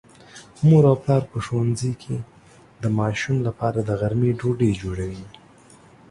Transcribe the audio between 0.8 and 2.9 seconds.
او پلار په ښوونځي کې د